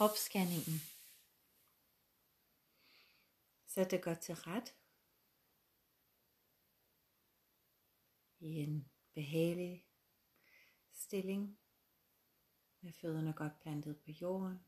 [0.00, 0.80] kropsscanningen.
[3.66, 4.74] Sæt det godt til ret.
[8.38, 9.84] I en behagelig
[10.92, 11.58] stilling
[12.80, 14.64] med fødderne godt plantet på jorden.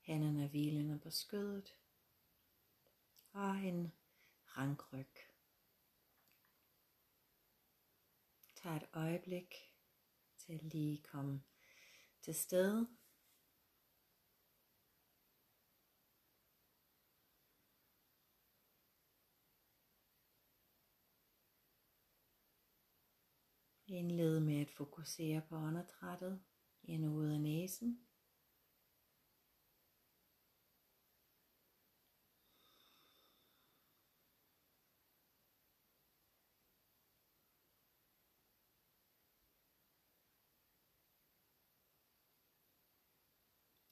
[0.00, 1.74] Hænderne hvilende på skødet
[3.32, 3.92] og en
[4.46, 5.16] rankryg.
[8.56, 9.54] Tag et øjeblik
[10.36, 11.42] til at lige komme
[12.22, 13.01] til stede.
[23.92, 26.40] Indled med at fokusere på åndedrættet
[26.84, 28.00] ind og ud af næsen.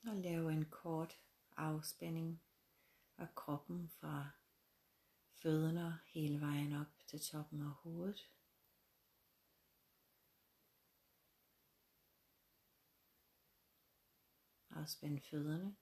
[0.07, 1.19] Og lave en kort
[1.57, 2.43] afspænding
[3.19, 4.31] af kroppen fra
[5.43, 8.31] fødderne hele vejen op til toppen af hovedet.
[14.81, 15.77] Afspænd fødderne.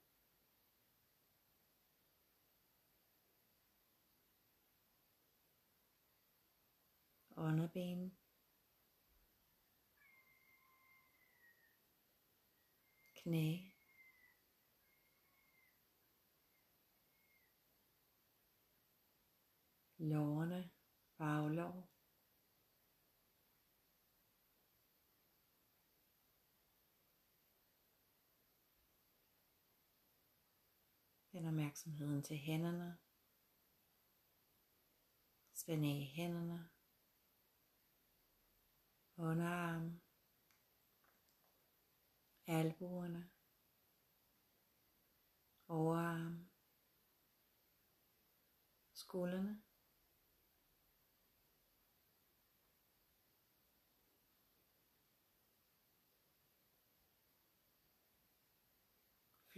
[7.37, 8.17] Underben.
[13.15, 13.57] Knæ.
[19.97, 20.69] Lårene,
[21.17, 21.88] baglår.
[31.49, 32.97] Opmærksomheden til hænderne.
[35.53, 36.69] Spænd af i hænderne.
[39.17, 40.01] Underarm.
[42.47, 43.29] Albuerne.
[45.67, 46.49] Overarm.
[48.93, 49.68] Skuldrene.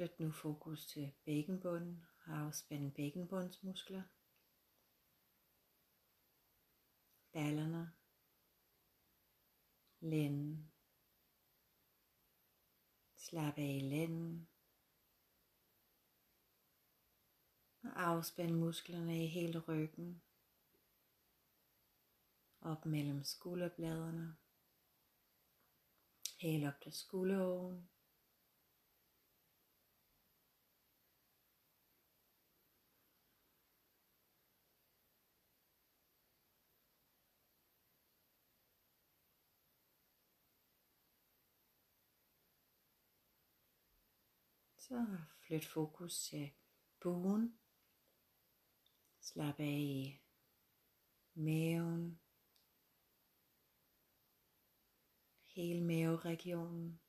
[0.01, 4.03] Flyt nu fokus til bækkenbunden og afspænd bækkenbundsmuskler.
[7.31, 7.93] Ballerne.
[9.99, 10.71] Lænden.
[13.15, 14.49] Slap af i lænden.
[17.83, 20.23] Og afspænd musklerne i hele ryggen.
[22.61, 24.37] Op mellem skulderbladene.
[26.39, 27.90] Helt op til skulderoven.
[44.91, 45.07] Så
[45.39, 46.51] flyt fokus til
[46.99, 47.59] buen.
[49.19, 50.19] Slap af i
[51.33, 52.19] maven.
[55.43, 57.01] Hele maveregionen.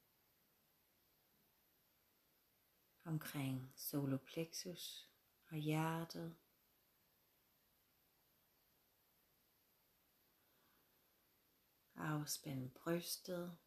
[3.04, 5.10] Omkring soloplexus
[5.50, 6.37] og hjertet.
[11.94, 13.59] Afspænd brystet.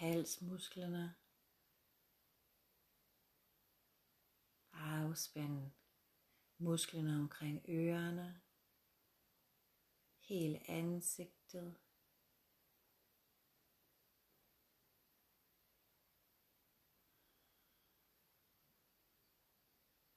[0.00, 1.14] Halsmusklerne.
[4.72, 5.70] Afspænd
[6.58, 8.40] musklerne omkring ørerne.
[10.18, 11.78] Hele ansigtet.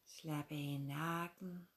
[0.05, 1.69] Slap af i nakken.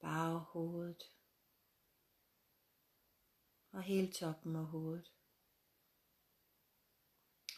[0.00, 1.21] Baghovedet
[3.72, 5.12] og hele toppen af hovedet.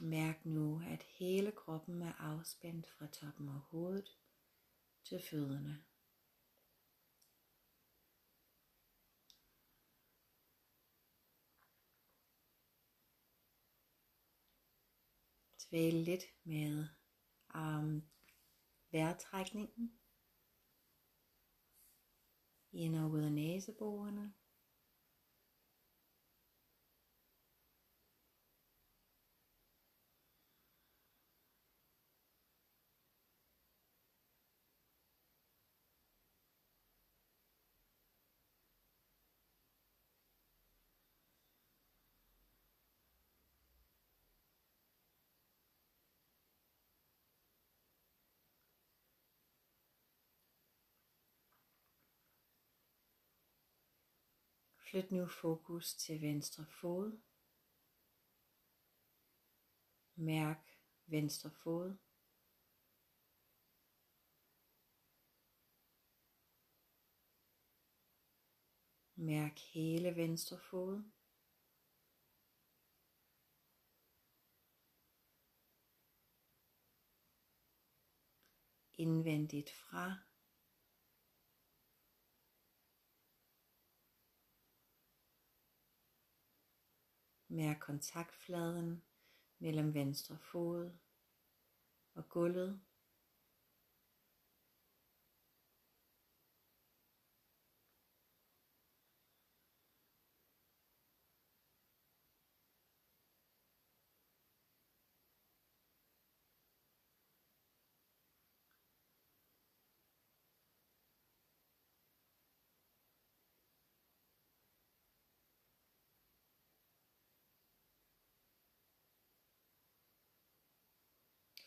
[0.00, 4.08] Mærk nu, at hele kroppen er afspændt fra toppen af hovedet
[5.04, 5.84] til fødderne.
[15.68, 16.88] Dvæl lidt med
[17.54, 18.02] um,
[18.90, 20.00] vejrtrækningen.
[22.72, 24.34] Ind og ud af næseborene.
[54.94, 57.20] Flyt nu fokus til venstre fod.
[60.14, 60.70] Mærk
[61.06, 61.96] venstre fod.
[69.14, 71.02] Mærk hele venstre fod.
[78.92, 80.33] Indvendigt fra.
[87.54, 89.02] Mærk kontaktfladen
[89.58, 90.90] mellem venstre fod
[92.14, 92.80] og gulvet.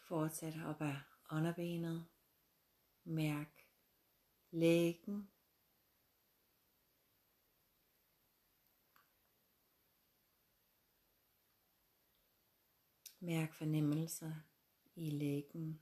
[0.07, 0.95] Fortsæt op ad
[1.31, 2.07] underbenet.
[3.03, 3.67] Mærk
[4.51, 5.31] lægen.
[13.19, 14.35] Mærk fornemmelser
[14.95, 15.81] i lægen.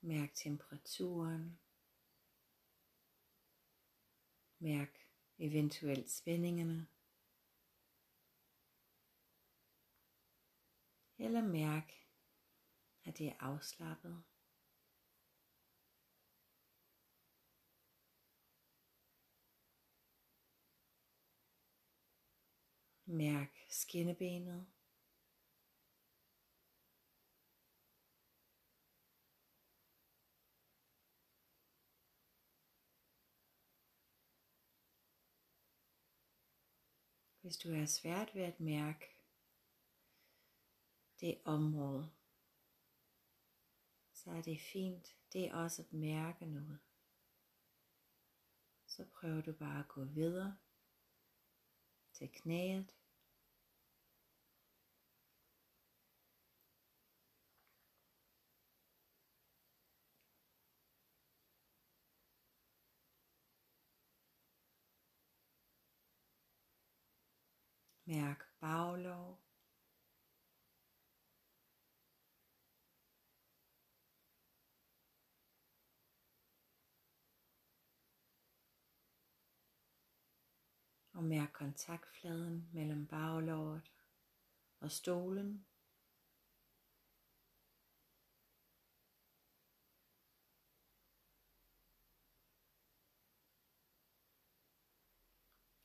[0.00, 1.60] Mærk temperaturen.
[4.58, 4.98] Mærk
[5.38, 6.88] eventuelt spændingerne.
[11.20, 11.92] Eller mærk,
[13.04, 14.22] at det er afslappet.
[23.04, 24.66] Mærk skinnebenet.
[37.40, 39.19] Hvis du er svært ved at mærke
[41.20, 42.10] det område,
[44.12, 45.16] så er det fint.
[45.32, 46.78] Det er også at mærke noget.
[48.86, 50.56] Så prøver du bare at gå videre
[52.12, 52.94] til knæet.
[68.04, 69.39] Mærk baglov.
[81.20, 83.92] Og mærk kontaktfladen mellem baglåret
[84.80, 85.66] og stolen.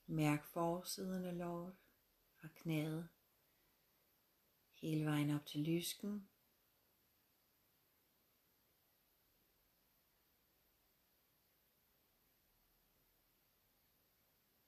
[0.05, 1.75] Mærk forsiden af låret
[2.35, 3.09] fra knæet
[4.73, 6.29] hele vejen op til lysken.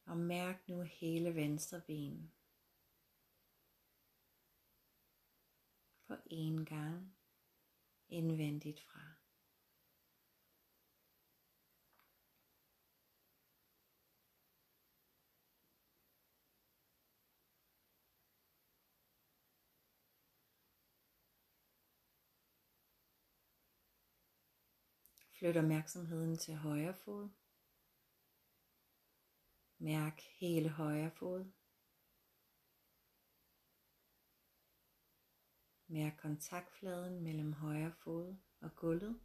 [0.07, 2.31] Og mærk nu hele venstre ben.
[6.07, 7.15] På en gang
[8.09, 8.99] indvendigt fra.
[25.31, 27.29] Flyt opmærksomheden til højre fod.
[29.79, 31.51] Mærk hele højre fod.
[35.87, 39.19] Mærk kontaktfladen mellem højre fod og gulvet.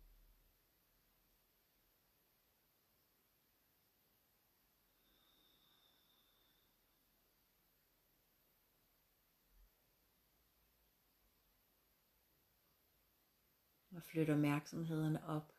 [13.95, 15.53] Og flyt opmærksomheden op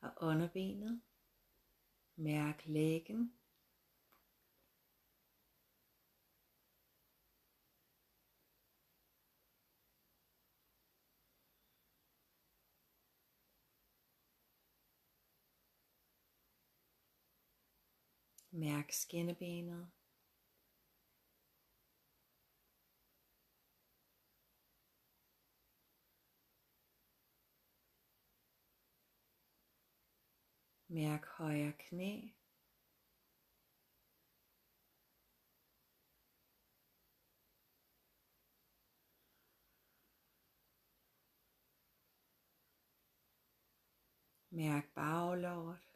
[0.00, 1.02] og underbenet.
[2.16, 3.32] Mærk lægen.
[18.56, 19.90] Mærk skinnebenet.
[30.88, 32.20] Mærk højre knæ.
[44.50, 45.95] Mærk baglåret.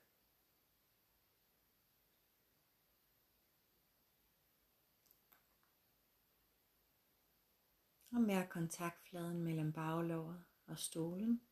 [8.12, 11.42] Og mærk kontaktfladen mellem baglåret og stolen.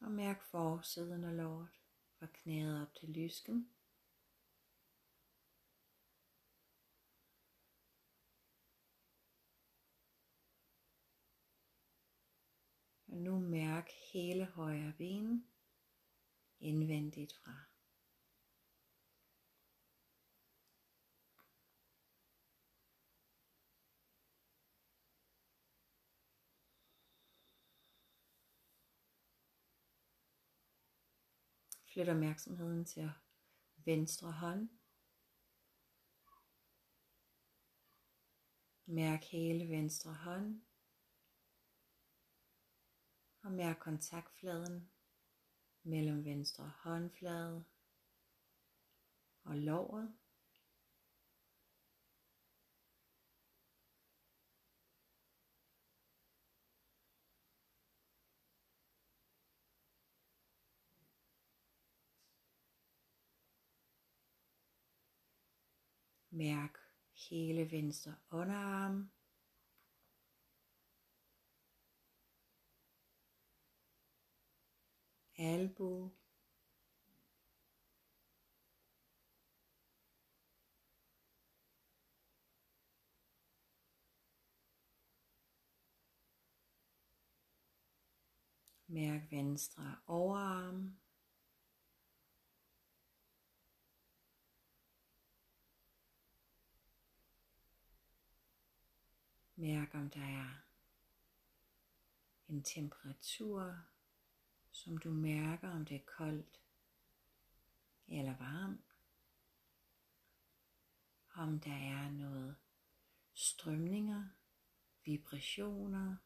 [0.00, 1.68] Og mærk forsiden af låret
[2.18, 3.70] fra knæet op til lysken.
[13.08, 15.46] Og nu mærk hele højre ben
[16.60, 17.73] indvendigt fra.
[31.94, 33.10] Flyt opmærksomheden til
[33.76, 34.68] venstre hånd.
[38.86, 40.62] Mærk hele venstre hånd.
[43.42, 44.90] Og mærk kontaktfladen
[45.82, 47.64] mellem venstre håndflade
[49.44, 50.14] og låret.
[66.34, 66.78] Mærk
[67.30, 69.10] hele venstre underarm.
[75.38, 76.10] Albue.
[88.86, 91.03] Mærk venstre overarm.
[99.56, 100.64] Mærk om der er
[102.48, 103.78] en temperatur,
[104.70, 106.60] som du mærker om det er koldt
[108.08, 108.96] eller varmt.
[111.34, 112.56] Om der er noget
[113.32, 114.28] strømninger,
[115.04, 116.16] vibrationer.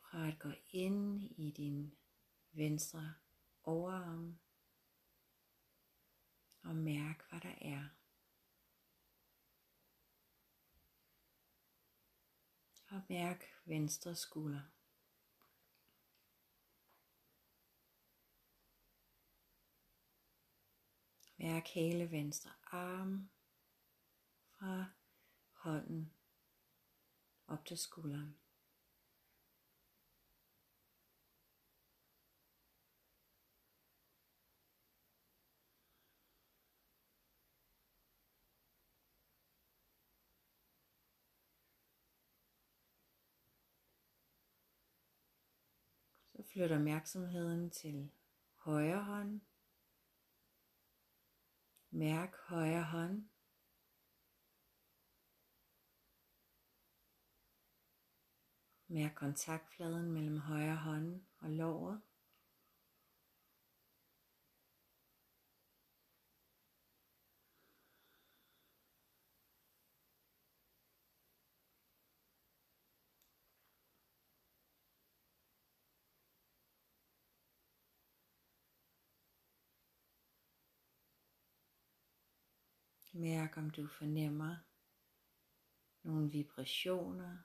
[0.00, 1.96] Prøv at gå ind i din
[2.52, 3.14] venstre
[3.62, 4.38] overarm
[6.62, 7.88] og mærk hvad der er.
[12.92, 14.62] Og mærk venstre skulder.
[21.36, 23.30] Mærk hele venstre arm
[24.50, 24.84] fra
[25.52, 26.12] hånden
[27.46, 28.41] op til skulderen.
[46.52, 48.10] Så flytter opmærksomheden til
[48.56, 49.40] højre hånd.
[51.90, 53.28] Mærk højre hånd.
[58.86, 62.00] Mærk kontaktfladen mellem højre hånd og låret.
[83.22, 84.56] Mærk om du fornemmer
[86.02, 87.38] nogle vibrationer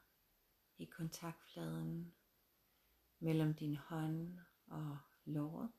[0.78, 2.16] i kontaktfladen
[3.20, 5.72] mellem din hånd og låret.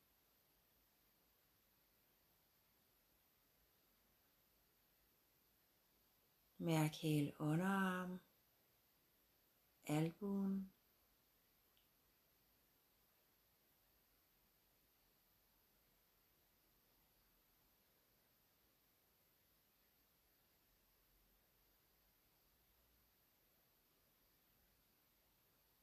[6.59, 8.21] Mærk hele underarm,
[9.87, 10.73] albuen,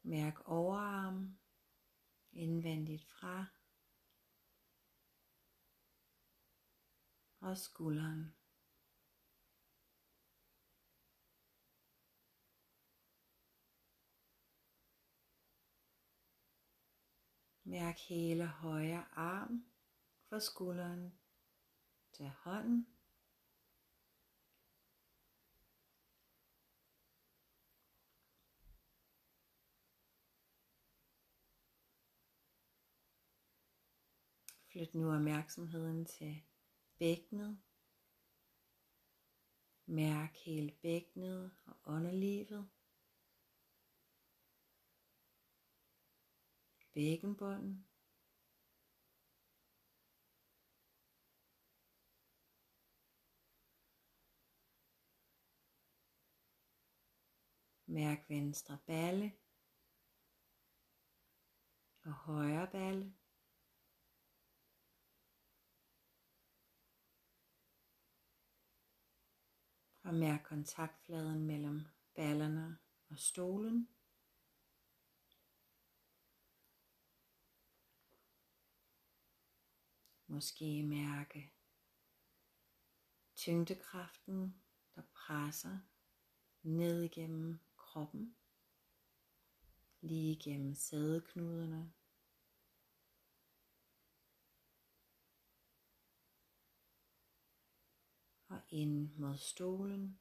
[0.06, 1.38] Mærk overarm
[2.32, 3.46] indvendigt fra
[7.40, 8.36] og skulderen.
[17.64, 19.66] Mærk hele højre arm
[20.30, 21.20] fra skulderen
[22.12, 22.95] til hånden.
[34.76, 36.44] Flyt nu opmærksomheden til
[36.98, 37.62] bækkenet.
[39.86, 42.70] Mærk hele bækkenet og underlivet.
[46.94, 47.88] Bækkenbunden.
[57.86, 59.34] Mærk venstre balle
[62.04, 63.14] og højre balle.
[70.06, 71.82] Og mærk kontaktfladen mellem
[72.16, 72.78] ballerne
[73.10, 73.90] og stolen.
[80.28, 81.54] Måske mærke
[83.36, 84.62] tyngdekraften,
[84.96, 85.78] der presser
[86.62, 88.36] ned igennem kroppen,
[90.02, 91.94] lige igennem sædeknuderne.
[98.56, 100.20] Og ind mod stolen.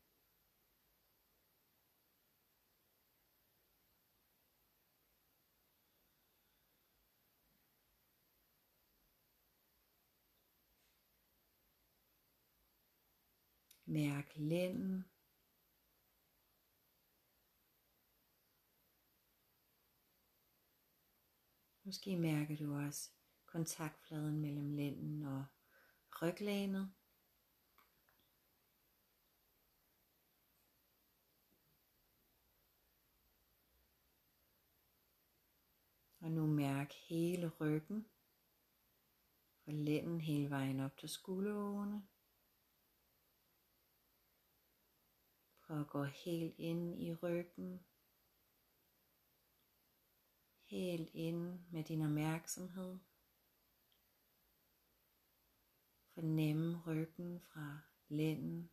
[13.85, 15.05] Mærk lænden.
[21.85, 23.11] Måske mærker du også
[23.47, 25.45] kontaktfladen mellem lænden og
[26.23, 26.95] ryglænet.
[36.25, 38.07] Og nu mærk hele ryggen
[39.67, 42.09] og lænden hele vejen op til skulderårene.
[45.61, 47.87] Prøv at gå helt ind i ryggen.
[50.63, 52.99] Helt ind med din opmærksomhed.
[56.07, 57.79] Fornemme ryggen fra
[58.09, 58.71] lænden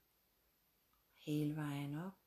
[1.13, 2.21] hele vejen op.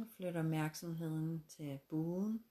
[0.00, 2.44] Og flyt opmærksomheden til buen.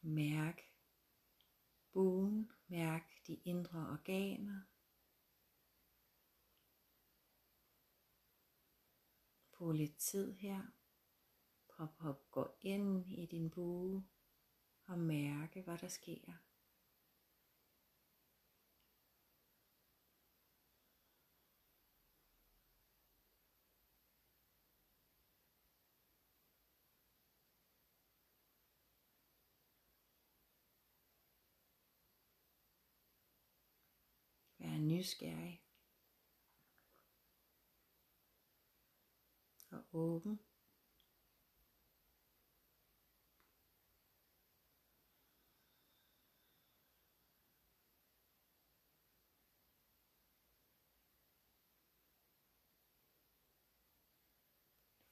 [0.00, 0.62] Mærk
[1.92, 4.60] buen, mærk de indre organer.
[9.52, 10.62] Brug lidt tid her.
[11.68, 14.04] Prøv at gå ind i din bue
[14.86, 16.32] og mærke, hvad der sker.
[34.86, 35.62] Nysgerrig
[39.70, 40.40] og åben.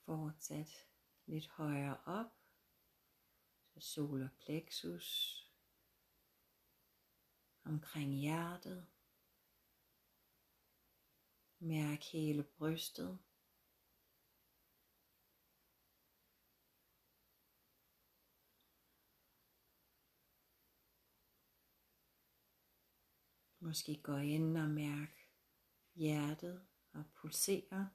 [0.07, 0.87] Fortsæt
[1.27, 2.27] lidt højere op
[3.73, 5.41] til solar plexus
[7.65, 8.94] omkring hjertet.
[11.65, 13.19] Mærk hele brystet.
[23.59, 25.29] Måske gå ind og mærk
[25.95, 27.91] hjertet og pulsere.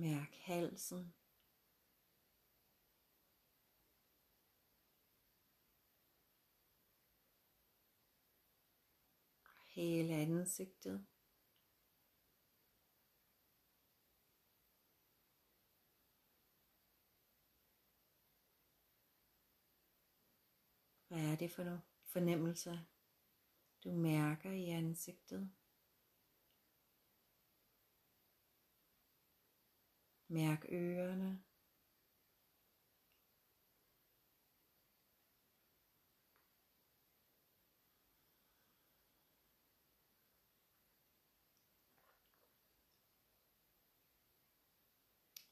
[0.00, 1.14] Mærk halsen.
[9.66, 11.06] Hele ansigtet.
[21.08, 22.78] Hvad er det for nogle fornemmelser,
[23.84, 25.59] du mærker i ansigtet?
[30.30, 31.42] Mærk ørerne.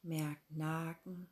[0.03, 1.31] Mærk nakken.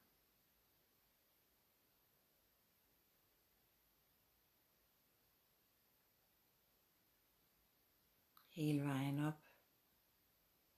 [8.48, 9.34] Hele vejen op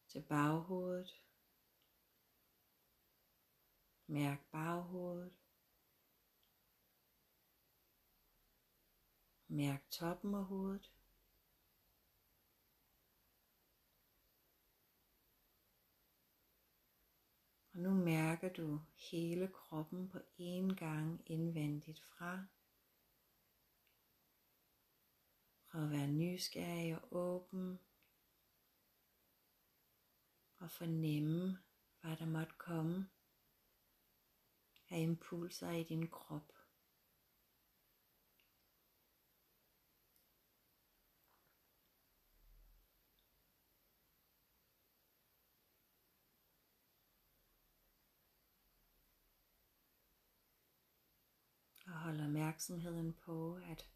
[0.08, 1.27] til baghovedet.
[4.10, 5.32] Mærk baghovedet.
[9.48, 10.92] Mærk toppen af hovedet.
[17.72, 22.46] Og nu mærker du hele kroppen på én gang indvendigt fra.
[25.66, 27.78] Prøv at være nysgerrig og åben.
[30.58, 31.58] Og fornemme,
[32.00, 33.10] hvad der måtte komme
[34.90, 36.52] af impulser i din krop.
[51.86, 53.90] Og hold opmærksomheden på at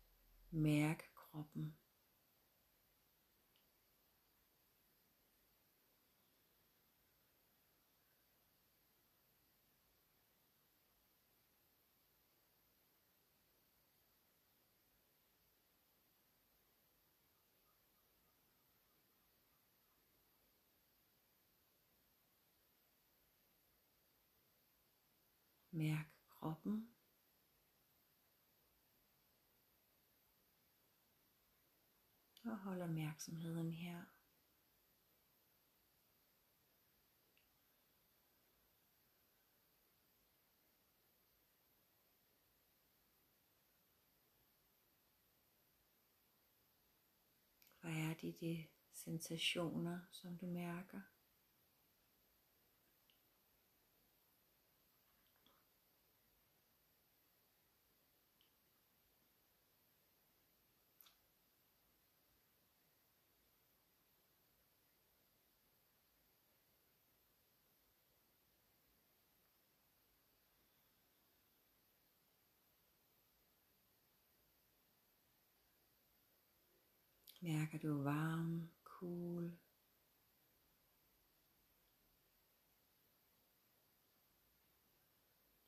[0.51, 1.82] mærke kroppen.
[25.75, 26.95] Mærk kroppen.
[32.45, 34.05] Og hold opmærksomheden her.
[47.81, 51.01] Hvad er det de sensationer, som du mærker?
[77.45, 79.59] Mærker du varm, cool?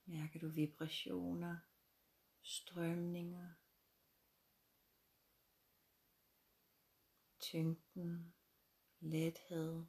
[0.04, 1.58] Mærker du vibrationer,
[2.42, 3.50] strømninger,
[7.40, 8.34] tyngden,
[9.00, 9.84] lethed?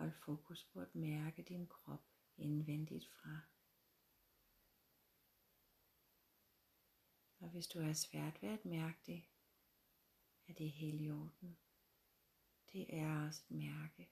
[0.00, 2.04] Hold fokus på at mærke din krop
[2.36, 3.40] indvendigt fra.
[7.38, 9.24] Og hvis du har svært ved at mærke det,
[10.48, 11.58] er det helt i orden.
[12.72, 14.08] Det er også et mærke.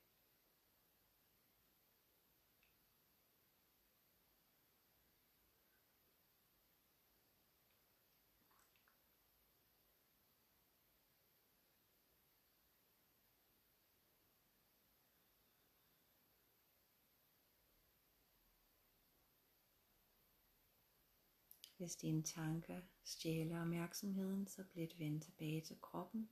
[21.78, 26.28] Hvis dine tanker stjæler opmærksomheden, så bliver det vendt tilbage til kroppen,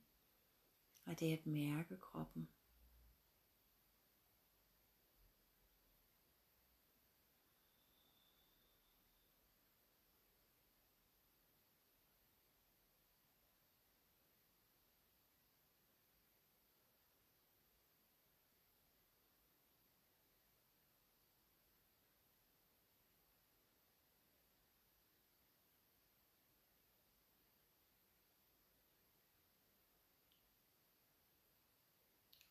[1.05, 2.49] og det er at mærke kroppen.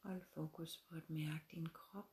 [0.07, 2.11] Hold fokus på at mærke din krop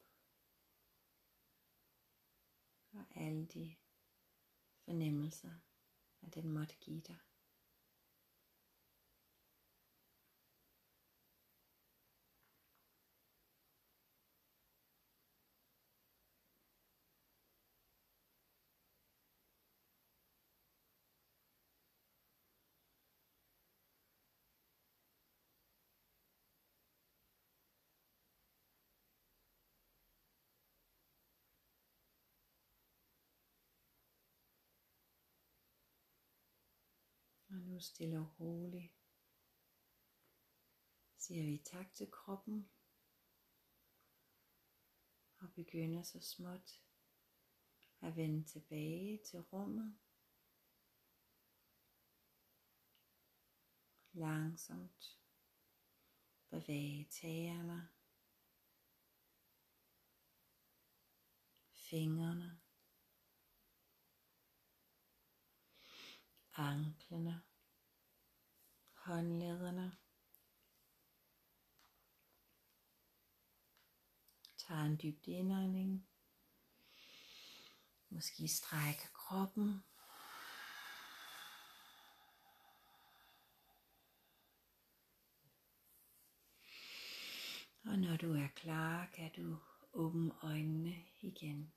[2.91, 3.75] og alle de
[4.85, 5.53] fornemmelser,
[6.21, 7.19] at den måtte give dig.
[37.65, 38.93] Nu stille og roligt.
[41.17, 42.69] Siger vi tak til kroppen.
[45.37, 46.81] Og begynder så småt
[48.01, 49.99] at vende tilbage til rummet.
[54.13, 55.19] Langsomt
[56.53, 57.89] bevæge tæerne,
[61.73, 62.61] fingrene,
[66.55, 67.41] anklerne,
[69.05, 69.97] håndlederne,
[74.57, 76.07] tager en dyb indånding.
[78.09, 79.83] Måske strækker kroppen.
[87.85, 89.57] Og når du er klar, kan du
[89.93, 91.73] åbne øjnene igen.